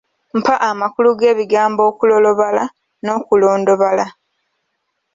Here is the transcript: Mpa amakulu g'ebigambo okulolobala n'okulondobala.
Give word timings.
Mpa 0.39 0.55
amakulu 0.69 1.09
g'ebigambo 1.19 1.81
okulolobala 1.89 2.63
n'okulondobala. 3.03 4.05